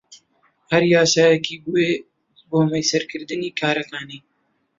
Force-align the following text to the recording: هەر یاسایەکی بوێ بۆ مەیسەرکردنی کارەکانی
هەر 0.71 0.83
یاسایەکی 0.95 1.55
بوێ 1.63 1.89
بۆ 2.49 2.59
مەیسەرکردنی 2.71 3.55
کارەکانی 3.59 4.19